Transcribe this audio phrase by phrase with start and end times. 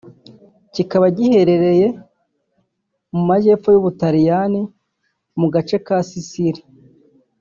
[0.73, 1.87] kikaba giherereye
[3.13, 4.61] mu majyepfo y’u Butaliyani
[5.39, 6.61] mu gace ka Sicily